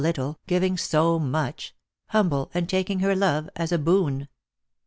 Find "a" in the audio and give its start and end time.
3.71-3.77